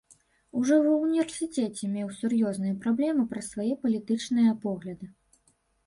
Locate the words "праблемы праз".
2.87-3.45